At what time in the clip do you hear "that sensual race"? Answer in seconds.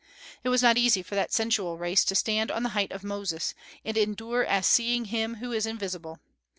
1.13-2.03